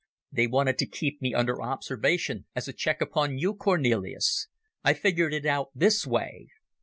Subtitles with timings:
[0.31, 4.47] They wanted to keep me under observation as a check upon you, Cornelis.
[4.83, 6.47] I figured it out this way.